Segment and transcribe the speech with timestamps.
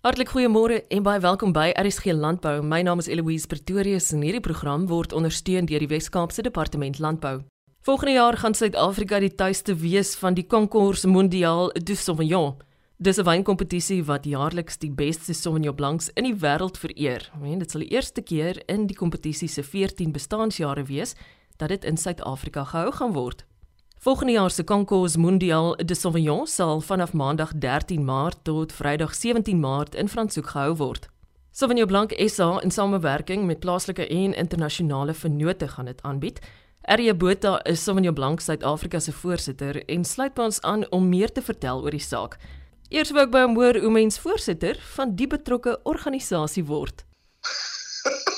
[0.00, 2.62] Hartlik goeiemôre en baie welkom by RSG Landbou.
[2.64, 7.42] My naam is Eloise Pretorius en hierdie program word ondersteun deur die Wes-Kaapse Departement Landbou.
[7.84, 12.56] Volgende jaar gaan Suid-Afrika die tuiste wees van die Concours Mondial du Sauvignon.
[12.96, 17.30] Dis 'n wynkompetisie wat jaarliks die beste Sauvignon Blancs in die wêreld vereer.
[17.42, 21.14] En dit sal die eerste keer in die kompetisie se 14 bestaanjare wees
[21.58, 23.44] dat dit in Suid-Afrika gehou gaan word.
[24.00, 29.60] Volgende jaar se Concours Mondial de Sauvignon sal vanaf Maandag 13 Maart tot Vrydag 17
[29.60, 31.08] Maart in Franshoek gehou word.
[31.50, 36.40] Sauvignon Blanc SA in samewerking met plaaslike en internasionale vennote gaan dit aanbied.
[36.82, 41.32] Erie Botha is Sauvignon Blanc Suid-Afrika se voorsitter en sluit by ons aan om meer
[41.32, 42.38] te vertel oor die saak.
[42.88, 47.04] Eers wou ek by hom hoor hoe mens voorsitter van die betrokke organisasie word.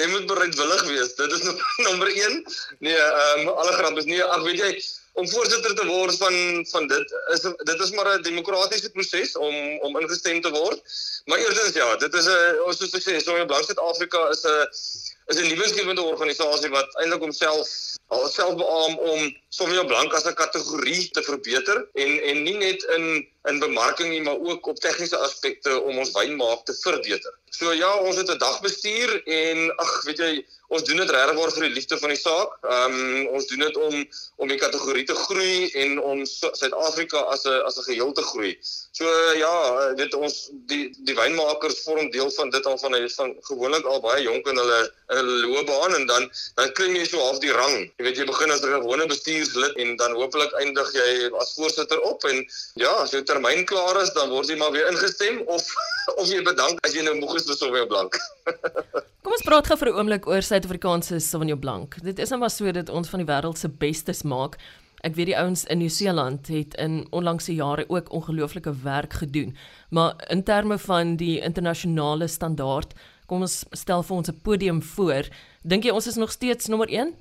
[0.00, 1.14] jy moet bereidwillig wees.
[1.18, 1.44] Dit is
[1.86, 2.40] nommer 1.
[2.78, 4.22] Nee, ehm um, alle grap is nie.
[4.22, 4.72] Ag weet jy,
[5.18, 9.54] om voorsitter te word van van dit is dit is maar 'n demokratiese proses om
[9.86, 10.80] om ingestem te word.
[11.24, 14.44] Maar eerstens ja, dit is 'n ons soos ek sê, so in Blank Suid-Afrika is
[14.44, 14.68] 'n
[15.30, 17.68] is 'n nuwensgewende organisasie wat eintlik homself
[18.08, 23.28] alself beamoen om Sauvignon Blanc as 'n kategorie te verbeter en en nie net in
[23.48, 27.34] in bemarking nie, maar ook op tegniese aspekte om ons wynmaak te verbeter.
[27.50, 31.62] So ja, ons het 'n dagbestuur en ag, weet jy, ons doen dit regtig vir
[31.62, 32.50] die liefde van die saak.
[32.62, 37.44] Ehm um, ons doen dit om om die kategorie te groei en om Suid-Afrika as
[37.44, 38.58] 'n as 'n geheel te groei.
[38.92, 43.84] So ja, dit ons die die wynmakers vorm deel van dit al van van gewoonlik
[43.84, 47.38] al baie jonk in hulle in hulle loopbaan en dan dan klim jy so half
[47.42, 47.76] die rang.
[47.98, 52.00] Jy weet jy begin as 'n gewone bestuurslid en dan hopelik eindig jy as voorsitter
[52.00, 55.62] op en ja, as jou termyn klaar is, dan word jy maar weer ingestem of
[56.20, 58.18] of jy bedank as jy nou moeg is vir Sauvignon Blanc.
[59.22, 61.96] Kom ons praat gou vir 'n oomblik oor Suid-Afrikaanse Sauvignon Blanc.
[62.02, 64.56] Dit is nou maar so dat ons van die wêreld se bestes maak.
[65.06, 69.56] Ek weet die ouens in Nieu-Seeland het in onlangse jare ook ongelooflike werk gedoen.
[69.90, 72.94] Maar in terme van die internasionale standaard,
[73.28, 75.28] kom ons stel vir ons 'n podium voor.
[75.62, 77.14] Dink jy ons is nog steeds nommer 1?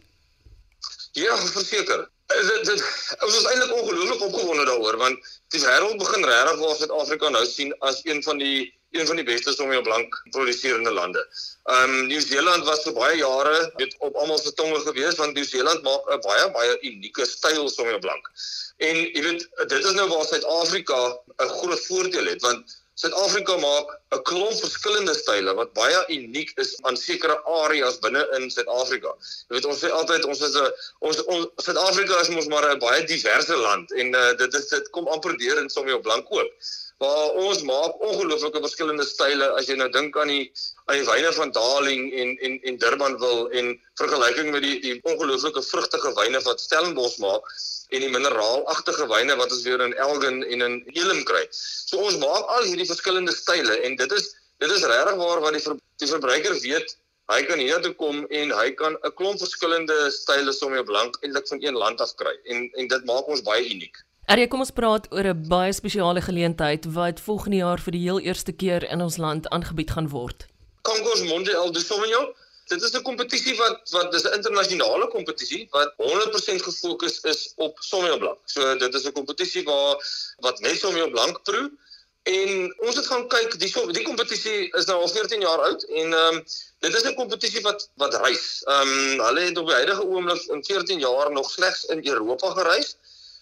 [1.11, 2.09] Ja, verseker.
[2.28, 2.81] Dit dit
[3.25, 7.72] ons is eintlik ongelooflik opgewonde daaroor want die wêreld begin regtig waar Suid-Afrika nou sien
[7.90, 11.23] as een van die een van die beste Sauvignon Blanc produserende lande.
[11.63, 15.84] Ehm um, Nieu-Seeland was vir baie jare weet op almal se tonge gewees want Nieu-Seeland
[15.88, 18.31] maak 'n baie baie unieke styl Sauvignon Blanc.
[18.78, 21.00] En jy weet dit is nou waar Suid-Afrika
[21.45, 26.72] 'n groot voordeel het want Suid-Afrika maak 'n klomp verskillende style wat baie uniek is
[26.90, 29.13] aan sekere areas binne in Suid-Afrika.
[29.47, 30.72] Jy weet ons sê altyd ons is 'n
[31.09, 31.22] ons
[31.66, 35.38] Suid-Afrika is mos maar 'n baie diverse land en uh, dit is dit kom amper
[35.38, 36.52] deur in Sauvignon Blanc ook
[36.97, 40.46] waar ons maak ongelooflike verskillende style as jy nou dink aan die
[40.90, 43.69] aan die wyne van Darling en en en Durbanville en
[44.02, 47.52] vergelyking met die die ongelooflike vrugtige wyne wat Stellenbosch maak
[47.94, 51.44] en die mineraalagtige wyne wat ons weer in Elgin en in Elim kry.
[51.52, 55.53] So ons maak al hierdie verskillende style en dit is dit is regtig waar wat
[55.53, 56.97] die ver, die verbruiker weet
[57.30, 61.62] hy kan hiernatoe kom en hy kan 'n klomp verskillende style sommer blank eintlik van
[61.62, 64.06] een land af kry en en dit maak ons baie uniek.
[64.27, 68.19] Arie, kom ons praat oor 'n baie spesiale geleentheid wat volgende jaar vir die heel
[68.19, 70.45] eerste keer in ons land aangebied gaan word.
[70.81, 72.27] Concours Mondial de Sauvignon.
[72.67, 77.77] Dit is 'n kompetisie wat wat dis 'n internasionale kompetisie wat 100% gefokus is op
[77.79, 78.39] Sauvignon Blanc.
[78.45, 79.95] So dit is 'n kompetisie waar
[80.39, 81.71] wat net Sauvignon Blanc proe
[82.23, 86.13] en ons het gaan kyk die die kompetisie is nou al 14 jaar oud en
[86.13, 86.44] ehm um,
[86.79, 88.63] dit is 'n kompetisie wat wat reis.
[88.65, 92.51] Ehm um, hulle het op die huidige oomblik in 14 jaar nog slegs in Europa
[92.51, 92.97] gereis.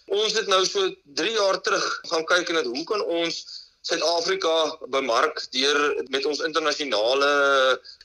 [0.06, 0.86] Ons het nou so
[1.18, 3.40] 3 jaar terug gaan kyk en dit hoe kan ons
[3.86, 4.54] Suid-Afrika
[4.94, 5.78] bemark deur
[6.14, 7.28] met ons internasionale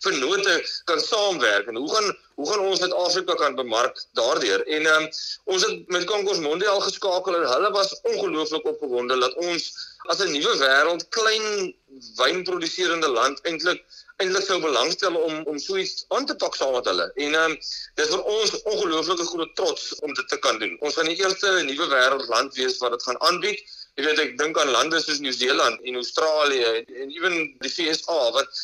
[0.05, 0.57] vennote
[0.89, 2.11] kan saamwerk en hoe gaan
[2.41, 5.07] hoe gaan ons Suid-Afrika kan bemark daardeur en um,
[5.53, 9.71] ons het met Concours Mondial geskakel en hulle was ongelooflik opgewonde dat ons
[10.09, 11.73] as 'n nuwe wêreld klein
[12.17, 13.83] wynproduserende land eintlik
[14.21, 17.07] eintlik sou belangstel om om so iets aan te pak saam met hulle.
[17.25, 17.57] En ehm um,
[17.99, 20.77] dis vir ons ongelooflike groot trots om dit te kan doen.
[20.85, 23.63] Ons gaan die eerste nuwe wêreldland wees wat dit gaan aanbied.
[23.99, 26.69] Jy weet ek dink aan lande soos Nieu-Seeland en Australië
[27.01, 28.61] en ewen die VSA wat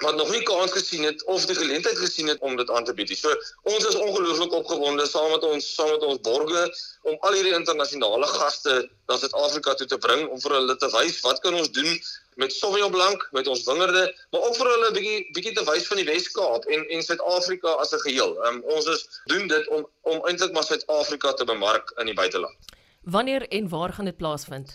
[0.00, 2.94] wat nog nie kans gesien het of die geleentheid gesien het om dit aan te
[2.96, 3.12] bied.
[3.18, 3.32] So
[3.68, 8.28] ons is ongelooflik opgewonde saam met ons saam met ons borgers om al hierdie internasionale
[8.32, 8.76] gaste
[9.08, 11.92] na Suid-Afrika toe te bring om vir hulle te wys wat kan ons doen
[12.40, 15.86] met Sauvignon Blanc, met ons wingerde, maar ook vir hulle 'n bietjie bietjie te wys
[15.92, 18.36] van die Wes-Kaap en en Suid-Afrika as 'n geheel.
[18.46, 22.56] Um, ons is doen dit om om eintlik maar Suid-Afrika te bemark in die buiteland.
[23.00, 24.74] Wanneer en waar gaan dit plaasvind?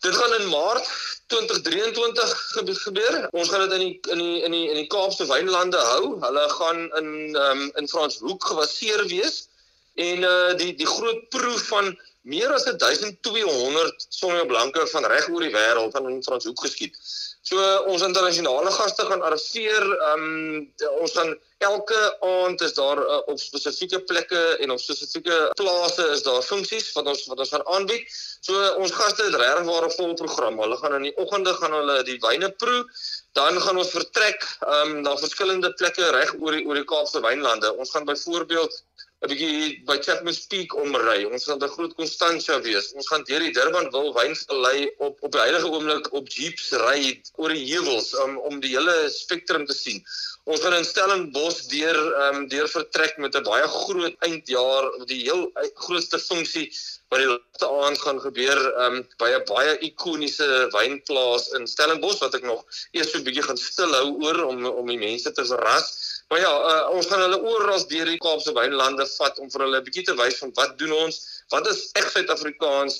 [0.00, 0.88] Dit gaan in Maart
[1.26, 2.52] 2023
[2.82, 3.28] gebeur.
[3.30, 6.16] Ons gaan dit in die in die in die in die Kaapse wynlande hou.
[6.20, 9.48] Hulle gaan in um, in Franshoek gebaseer wees.
[9.94, 15.54] En uh die die groot proef van meer as 1200 sonneeblanke van reg oor die
[15.54, 16.96] wêreld van in Franshoek geskiet.
[17.42, 19.86] So ons internasionale gaste gaan arriveer.
[20.06, 21.30] Ehm um, ons gaan
[21.64, 26.92] elke aand is daar uh, op spesifieke plekke en op spesifieke plase is daar funksies
[26.96, 28.04] wat ons wat ons gaan aanbied.
[28.44, 30.60] So ons gaste het regtig 'n vol program.
[30.60, 32.84] Hulle gaan in die oggende gaan hulle die wyne proe.
[33.32, 37.24] Dan gaan ons vertrek ehm um, na verskillende plekke reg oor die oor die Kaapse
[37.24, 37.72] wynlande.
[37.72, 38.84] Ons gaan byvoorbeeld
[39.20, 41.26] 'n bietjie by Chapman's Peak omry.
[41.28, 42.86] Ons gaan by Groot Constantia wees.
[42.96, 47.02] Ons gaan deur die Durbanville wynvallei op op die huidige oomblik op jeeps ry
[47.36, 50.00] oor die heuwels um, om die hele spektrum te sien.
[50.48, 55.44] Ons gaan in Stellenbosch deur um, deur vertrek met 'n baie groot eindjaar, die heel
[55.84, 56.70] grootste funksie
[57.10, 62.40] wat die laaste aand gaan gebeur um, by 'n baie ikoniese wynplaas in Stellenbosch wat
[62.40, 62.64] ek nog
[62.96, 66.09] eers so 'n bietjie gaan stilhou oor om om die mense te verras.
[66.30, 69.78] Maar ja, uh, ons gaan hulle oral deur die Kaapse wynlande vat om vir hulle
[69.80, 71.16] 'n bietjie te wys van wat doen ons,
[71.54, 72.98] wat is reg Suid-Afrikaans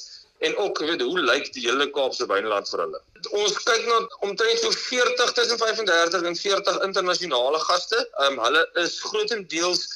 [0.49, 3.00] en ook weet hoe lyk die hele Kaapse wynland vir hulle.
[3.43, 8.03] Ons kyk na omtrent so 40 tussen 35 en 40 internasionale gaste.
[8.03, 9.87] Ehm um, hulle is grootendeels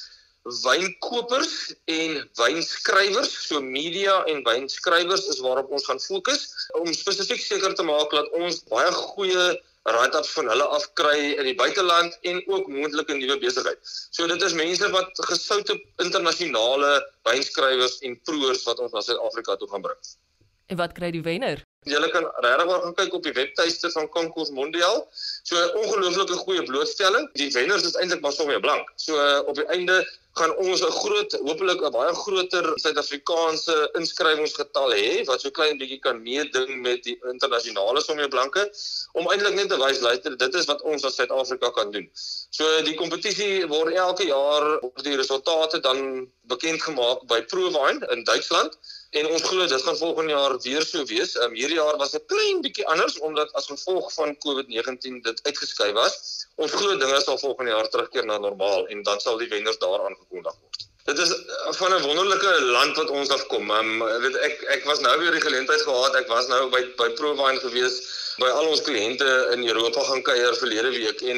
[0.63, 6.47] wynkopers en wynskrywers, so media en wynskrywers is waarop ons gaan fokus
[6.79, 9.47] om spesifiek seker te maak dat ons baie goeie
[9.85, 13.77] raad-ups van hulle afkry in die buiteland en ook moontlike nuwe besigheid.
[14.09, 16.91] So dit is mense wat gesoute internasionale
[17.27, 20.01] wynskrywers en proeërs wat ons na Suid-Afrika toe gaan bring.
[20.73, 21.61] En wat kry die wenner?
[21.85, 25.07] Julle kan regtig gaan kyk op die webtuiste van Concours Mondial.
[25.43, 27.29] So 'n ongelooflike goeie blootstelling.
[27.33, 28.91] Die wenners is eintlik maar sommer blank.
[28.95, 29.13] So
[29.45, 29.97] op die einde
[30.39, 35.99] gaan ons 'n groot hopelik 'n baie groter Suid-Afrikaanse inskrywingsgetal hê wat so klein bietjie
[35.99, 38.63] kan meeding met die internasionale sommige blanke
[39.13, 42.09] om eintlik net te wys luister dit is wat ons as Suid-Afrika kan doen.
[42.49, 48.23] So die kompetisie word elke jaar op die resultate dan bekend gemaak by Provine in
[48.23, 48.77] Duitsland.
[49.19, 51.35] En ons glo dit gaan volgende jaar weer so wees.
[51.35, 55.39] Ehm um, hierdie jaar was 'n klein bietjie anders omdat as gevolg van COVID-19 dit
[55.47, 56.15] uitgeskuif was.
[56.55, 60.03] Ons glo dinge sal volgende jaar terugkeer na normaal en dan sal die wenners daar
[60.07, 60.87] aangekondig word.
[61.09, 63.71] Dit is eh, van 'n wonderlike land wat ons afkom.
[63.71, 63.91] Um,
[64.23, 66.15] weet ek ek was nou weer die geleentheid gehad.
[66.21, 67.99] Ek was nou by by Provine gewees
[68.41, 71.37] by al ons kliënte in Europa gaan kuier verlede week en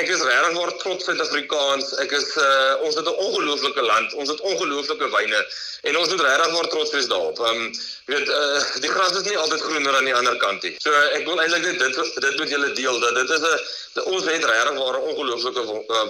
[0.00, 1.90] ek is regtig waar trots Suid-Afrikaans.
[2.04, 4.14] Ek is uh, ons het 'n ongelooflike land.
[4.14, 5.40] Ons het ongelooflike wyne
[5.82, 7.38] en ons moet regtig waar trots wees daarop.
[7.38, 7.74] Ehm um,
[8.12, 10.74] weet uh, die gras is nie altyd groener aan die ander kant nie.
[10.78, 14.24] So ek wil eintlik net dit dit met julle deel dat dit is 'n ons
[14.24, 15.62] het regtig waar 'n ongelooflike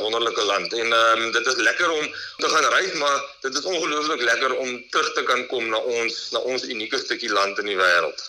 [0.04, 2.06] wonderlike land en ehm um, dit is lekker om
[2.36, 6.30] te gaan reis, maar dit is ongelooflik lekker om terug te kan kom na ons
[6.32, 8.26] na ons unieke stukkie land in die wêreld.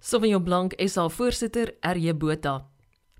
[0.00, 2.66] Sauvignon Blanc is al voorsitter RJ Botha.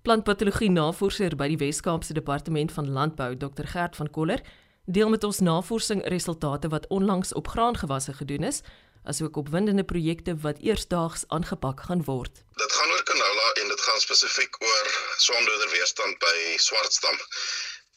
[0.02, 4.40] Plantpatologie navorser by die Wes-Kaapse Departement van Landbou, Dr Gert van Koller,
[4.88, 8.62] deel met ons navorsingsresultate wat onlangs op graangewasse gedoen is,
[9.04, 12.42] asook opwindende projekte wat eersdaags aangepak gaan word.
[12.56, 17.16] Dit gaan oor canola en dit gaan spesifiek oor swamdoder weerstand by swartstam.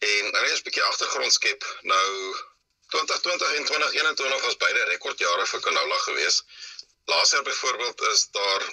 [0.04, 1.62] En nou net 'n bietjie agtergrond skep.
[1.82, 2.10] Nou
[2.94, 6.44] 2020 en 2021 was beide rekordjare vir canola geweest.
[7.06, 8.64] Laas jaar byvoorbeeld is daar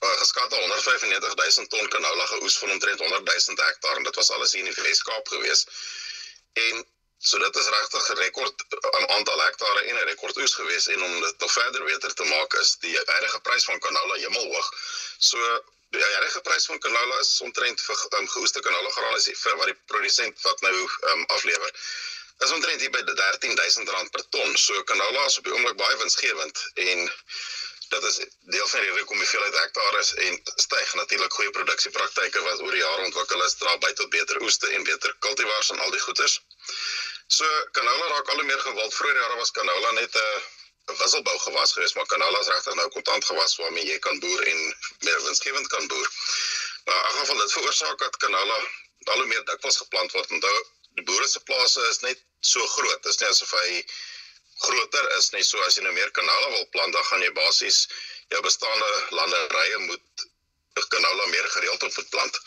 [0.00, 4.30] uh, geskat 195 000 ton canola geoes van omtrent 100 000 hektaar en dit was
[4.30, 5.66] alles in die Weskaap gewees.
[6.52, 6.86] En
[7.18, 11.02] so dit is regtig 'n rekord aan aantal hektare en 'n rekord oes gewees en
[11.02, 14.68] om dit nog verder beter te maak is die huidige prys van canola hemelhoog.
[15.18, 15.64] So
[15.94, 19.72] die huidige prys van canola is omtrent vir um, geoeste canola graan is vir wat
[19.72, 20.76] die produsent wat nou
[21.12, 21.72] um, aflewer
[22.44, 24.56] is omtrent hier by 13000 rand per ton.
[24.56, 27.06] So canola is op die oomblik baie winsgewend en
[27.94, 28.16] dit is
[28.52, 32.64] deel van die rede hoekom die veelheid hektare is en styg natuurlik goeie produksiepraktyke wat
[32.66, 35.94] oor die jare ontwikkel is dra by tot beter oeste en beter kultivars en al
[35.94, 36.36] die goeders.
[37.38, 38.94] So canola raak al hoe meer gewild.
[38.94, 40.42] Vroeger jare was canola net 'n
[40.94, 44.60] wisselbou gewas geweest, maar canola is regtig nou kontant gewas waarmee jy kan boer en
[44.98, 46.10] meer winsgewend kan boer.
[46.84, 48.58] Maar in geval dit veroorsaak dat canola
[49.04, 50.30] al hoe meer dikwels geplant word.
[50.30, 50.56] Onthou,
[50.98, 53.02] die boere se plase is net so groot.
[53.02, 53.82] Dit is nie asof hy
[54.66, 55.42] groter is nie.
[55.44, 57.84] So as jy nou meer kanale wil plant, dan gaan jy basies
[58.32, 60.26] jou bestaande landerye moet
[60.94, 62.40] canola meer gereeld op plant.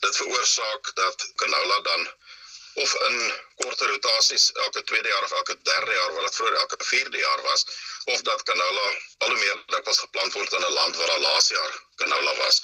[0.00, 2.08] Dit veroorsaak dat canola dan
[2.74, 6.76] of in korter rotasies elke tweede jaar of elke derde jaar wat dit vroeër elke
[6.84, 7.66] vierde jaar was
[8.04, 8.86] of dat canola
[9.18, 12.62] al hoe meer dikwels geplant word in 'n land waar al laas jaar canola was.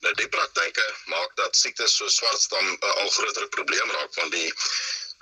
[0.00, 4.52] Nou die praktyke maak dat siektes so swartstam 'n al groter probleem raak want die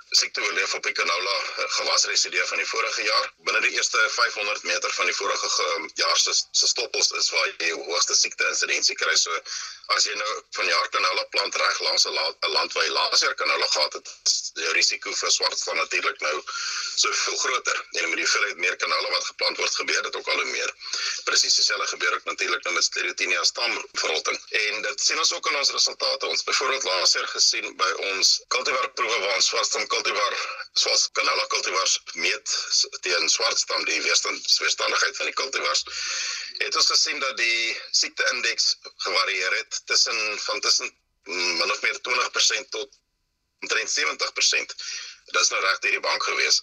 [0.09, 3.31] siekte oorleef op die canola eh, gewasresidue van die vorige jaar.
[3.47, 5.49] Binne die eerste 500 meter van die vorige
[5.93, 9.15] jaar se se stoppels is waar jy die hoogste siekte insidensie kry.
[9.15, 9.41] So
[9.95, 12.13] as jy nou van jaar canola plant reg langs 'n
[12.55, 14.09] land waar jy laser canola gehad het,
[14.55, 16.35] die risiko vir swartstam natuurlik nou
[16.95, 17.77] so veel groter.
[17.91, 20.73] En met die hoeveelheid meer canola wat geplant word, gebeur dit ook al hoe meer.
[21.23, 24.39] Presies dieselfde gebeur ook natuurlik nou met Sclerotinia stamverrotting.
[24.63, 26.27] En dit sien ons ook in ons resultate.
[26.27, 30.35] Ons byvoorbeeld laser gesien by ons cultivar proewe waar ons swartstam cultivar
[30.83, 32.55] soos canola cultivars meet
[33.03, 35.83] teen swartstam die weerstand weerstandigheid van die cultivars
[36.63, 38.71] het ons gesien dat die siekte indeks
[39.05, 40.91] gevarieer het tussen van tussen
[41.29, 42.99] min of meer 20% tot
[43.59, 44.75] omtrent 70%.
[45.25, 46.61] Dit is nou reg deur die bank gewees.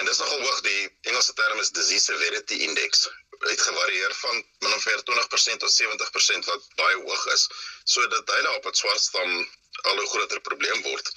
[0.00, 3.06] En dis nogal hoog die Engelse term is disease severity index
[3.38, 7.46] het gevarieer van min of meer 20% tot 70% wat baie hoog is.
[7.84, 9.36] So dit dui daarop dat swartstam
[9.82, 11.12] al 'n groter probleem word.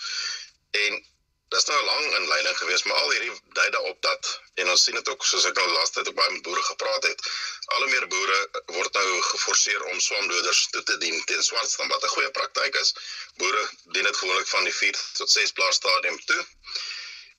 [0.84, 1.00] En
[1.54, 4.28] Dis nou 'n lang inleiding geweest, maar al hierdie dui daarop dat
[4.62, 7.24] en ons sien dit ook soos ek al laaste tyd baie met boere gepraat het.
[7.76, 8.40] Al hoe meer boere
[8.76, 12.94] word nou geforseer om swamdoders toe te dien teen swartstam wat 'n goeie praktyk is.
[13.42, 13.64] Boere
[13.96, 16.46] dien dit gewoonlik van die 4 tot 6 plaas stadium toe.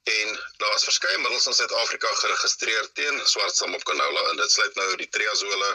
[0.03, 4.75] En daar is verskeie middels in Suid-Afrika geregistreer teen swartstam op canola en dit sluit
[4.75, 5.69] nou die triazole,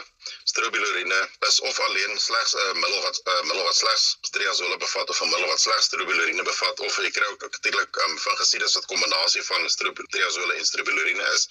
[0.44, 4.76] strobilurine, is of alleen slegs 'n uh, middel wat 'n uh, middel wat slegs triazole
[4.76, 8.36] bevat of 'n middel wat slegs strobilurine bevat of jy kry ook natuurlik um, van
[8.36, 9.68] gesiede wat kombinasie van
[10.14, 11.48] triazole en strobilurine is.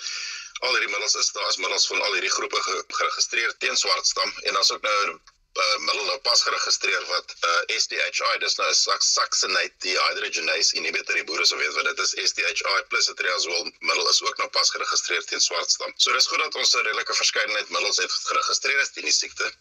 [0.60, 4.54] Al hierdie middels is daar as middels van al hierdie groepe geregistreer teen swartstam en
[4.54, 5.20] daar's ook nou
[5.64, 11.16] uh, middel nou pas geregistreer wat uh, eh, SDHI dis nou 'n succinate dehydrogenase inhibitor
[11.16, 14.50] die boere sou weet wat dit is SDHI plus 'n triazole middel is ook nou
[14.58, 15.94] pas geregistreer teen swartstam.
[15.98, 19.52] So dis goed dat ons 'n redelike verskeidenheid middels het geregistreer as teen die siekte.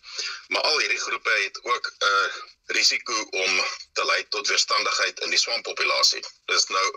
[0.49, 2.33] Maar al hierdie groepe het ook 'n uh,
[2.79, 6.25] risiko om te lei tot weerstandigheid in die swampopulasie.
[6.47, 6.89] Dis nou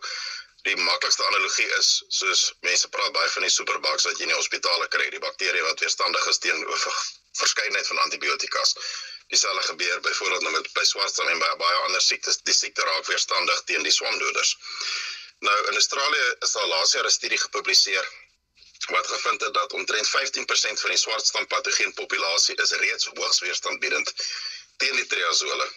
[0.63, 4.39] die maklikste analogie is soos mense praat baie van die superbugs wat jy in die
[4.39, 6.65] hospitale kry, die bakterieë wat weerstandig is teen
[7.37, 8.75] verskeidenheid van antibiotikas.
[9.27, 12.39] Dieselfde gebeur byvoorbeeld nou met by swartstam en by baie ander siektes.
[12.49, 14.57] Die siekte raak weerstandig teen die swamdoders.
[15.39, 18.07] Nou in Australië is daar laas jaar 'n studie gepubliseer
[18.85, 24.13] wat gevind het dat omtrent 15% van die swartstam patogeen populasie is reeds hoogs weerstandbiedend
[24.77, 25.67] teen die triazole.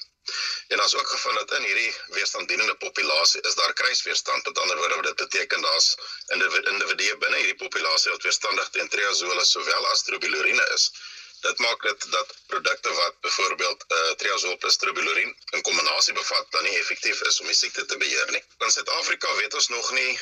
[0.68, 4.44] En ons ook gevind dat in hierdie weerstanddienende populasie is daar kruisweerstand.
[4.44, 5.94] Met ander woorde, dit beteken daar's
[6.26, 10.92] individue binne hierdie populasie wat weerstandig teen triazole sowel as strobilurine is
[11.40, 16.47] dit maak dit dat produkte wat byvoorbeeld uh, eh, triazole plus strobilurin in kombinasie bevat
[16.50, 18.42] dan nie effektief is om die siekte te beheer nie.
[18.59, 20.18] In Suid-Afrika weet ons nog nie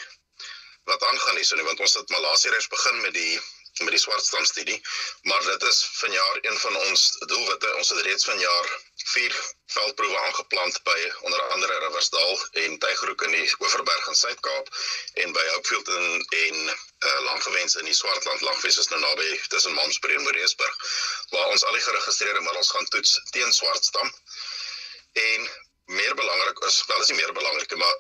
[0.84, 3.40] wat aangaan nie, so nie want ons het Malasia reeds begin met die
[3.84, 4.80] met die swartstam studie,
[5.30, 7.74] maar dit is vanjaar een van ons doelwitte.
[7.76, 8.70] Ons het reeds vanjaar
[9.08, 9.34] vier
[9.72, 10.98] veldproewe aangeplant by
[11.28, 14.68] onder andere Riversdal en Tygerhoek in die Oeverberg in Suid-Kaap
[15.24, 19.76] en by Hopefield en en uh, Langewens in die Swartland Langwes is nou naby tussen
[19.78, 20.76] Mansbury en Moreesburg
[21.30, 24.12] waar ons al die geregistreerde middels gaan toets teen swartstam.
[25.12, 25.50] En
[25.98, 27.96] meer belangrik is, wel is nie meer belangrik maar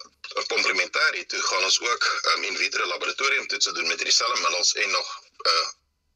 [0.52, 4.90] komplementêr hiertoe gaan ons ook um, in vitro laboratorium toetse doen met dieselfde middels en
[4.90, 5.68] nog 'n uh,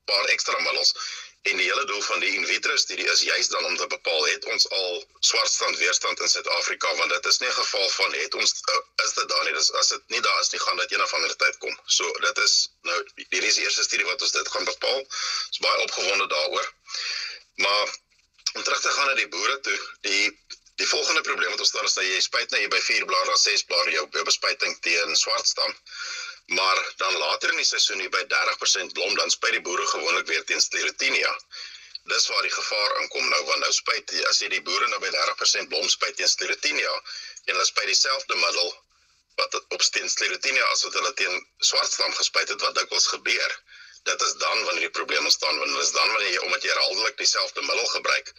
[0.04, 0.94] paar ekstra middels
[1.42, 4.26] En die hele doel van die in vitro studie is juis dan om te bepaal
[4.26, 8.34] het ons al swartstand weerstand in Suid-Afrika want dit is nie 'n geval van het
[8.34, 10.92] ons uh, is dit daar nie dis as dit nie daar is nie gaan dit
[10.92, 11.74] een of ander tyd kom.
[11.86, 14.98] So dit is nou hierdie is die eerste studie wat ons dit gaan bepaal.
[14.98, 16.72] Ons is baie opgewonde daaroor.
[17.54, 17.98] Maar
[18.52, 20.38] om terug te gaan na die boere toe, die
[20.76, 23.34] die volgende probleem wat ons staan is dat jy spuit na jy by 4 blaar
[23.34, 25.74] of 6 blaar jou bespuiting teen swartstam
[26.46, 30.26] maar dan later in die seisoen hier by 30% blom dan spuit die boere gewoonlik
[30.26, 31.32] weer teen Sclerotinia.
[32.10, 35.10] Dis waar die gevaar inkom nou want nou spuit as jy die boere nou by
[35.16, 36.94] 30% blom spuit teen Sclerotinia
[37.44, 38.72] en hulle spuit dieselfde middel
[39.40, 43.56] wat op teen Sclerotinia as wat hulle teen swartstam gespuit het wat dikwels gebeur.
[44.02, 47.16] Dit is dan wanneer die probleem ontstaan wanneer is dan wanneer jy omdat jy herhaaldelik
[47.16, 48.34] dieselfde middel gebruik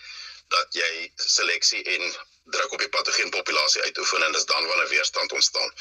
[0.54, 5.32] dat jy seleksie en druk op die patogeen populasie uitoefen en dis dan wanneer weerstand
[5.32, 5.74] ontstaan.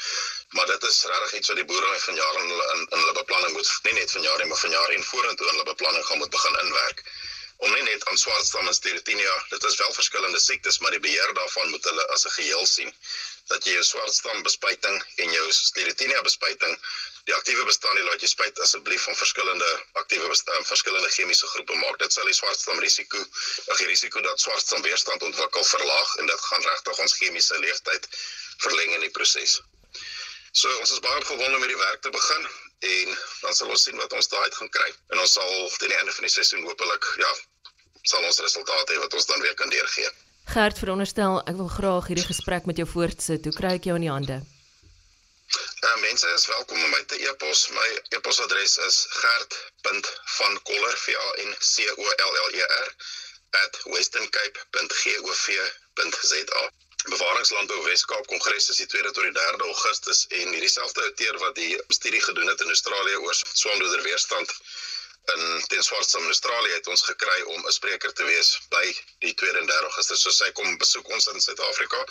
[0.49, 3.53] Maar dit is regtig iets wat die boere van jare in in, in hulle beplanning
[3.53, 6.29] moet nie net van jare maar van jare en vorentoe in hulle beplanning gaan moet
[6.29, 7.03] begin inwerk
[7.63, 11.33] om nie net aan swartstam en sclerotinia, dit is wel verskillende siektes, maar die beheer
[11.37, 12.91] daarvan moet hulle as 'n geheel sien.
[13.51, 16.77] Dat jy jou swartstam bespuiting en jou sclerotinia bespuiting
[17.29, 19.67] die aktiewe bestanddele wat jy spuit asseblief van verskillende
[20.01, 21.99] aktiewe bestand verskillende chemiese groepe maak.
[22.01, 23.21] Dit sal die swartstam risiko,
[23.71, 28.09] ag die risiko dat swartstam weerstand ontwikkel verlaag en dit gaan regtig ons chemiese leeftyd
[28.65, 29.61] verleng in die proses.
[30.51, 32.43] So ons is baie opgewonde om hierdie werk te begin
[32.91, 33.15] en
[33.45, 34.89] dan sal ons sien wat ons daaruit gaan kry.
[35.15, 37.31] En ons sal teen die einde van die seisoen hopelik ja,
[38.03, 40.11] sal ons resultate hê wat ons dan weer kan deurgee.
[40.51, 43.47] Gert, veronderstel ek wil graag hierdie gesprek met jou voortsit.
[43.47, 44.41] Hoe kry ek jou in die hande?
[45.55, 47.69] Uh, mense is welkom om my te e-pos.
[47.69, 52.07] My e-posadres is gert.vankoller v a n c o l
[52.45, 52.95] l e r
[53.93, 56.61] @westerncape.gov.za.
[57.03, 61.55] Bewaringslandbou Weskaap Kongres is die 2de tot die 3de Augustus en hierdie selfde outeer wat
[61.55, 64.49] die studie gedoen het in Australië oor swamdoder weerstand
[65.31, 68.85] in ten swartste in Australië het ons gekry om 'n spreker te wees by
[69.19, 70.21] die 32 Augustus.
[70.21, 72.05] So sy kom besoek ons in Suid-Afrika.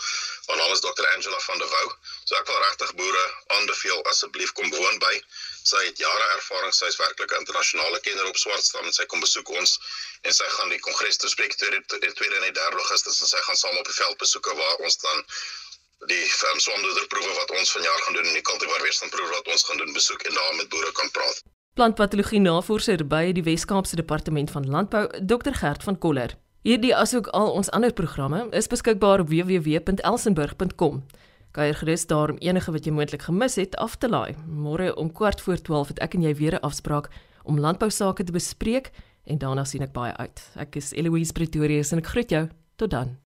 [0.46, 1.06] Haar naam is Dr.
[1.14, 1.96] Angela van der Wouw.
[2.24, 5.14] So ek wil regtig boere aanbeveel asseblief kom woon by.
[5.62, 6.74] Sy het jare ervaring.
[6.74, 9.78] Sy is werklik 'n internasionale kenner op swartstam en sy kom besoek ons
[10.22, 11.84] en sy gaan die kongres toespreek in
[12.16, 15.24] 2 en 3 Augustus en sy gaan saam op die veld besoeke waar ons dan
[16.06, 19.76] die um, swamdoderproewe wat ons vanjaar gaan doen en die kultivar weerstandproewe wat ons gaan
[19.76, 21.42] doen besoek en daar met boere kan praat.
[21.72, 26.34] Plantpatologie navorser by die Wes-Kaapse Departement van Landbou, Dr Gert van Koller.
[26.68, 31.00] Hierdie asook al ons ander programme is beskikbaar op www.elsenburg.com.
[31.56, 34.36] Kyk gerus daar om enige wat jy moontlik gemis het af te laai.
[34.44, 37.08] Môre om kwart voor 12 het ek en jy weer 'n afspraak
[37.48, 38.92] om landbou sake te bespreek
[39.24, 40.50] en daarna sien ek baie uit.
[40.56, 42.48] Ek is Eloise Pretorius en ek groet jou.
[42.76, 43.21] Tot dan.